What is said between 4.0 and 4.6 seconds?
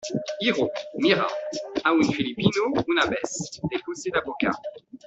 la boca...